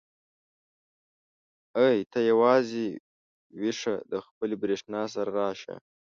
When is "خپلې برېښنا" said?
4.25-5.01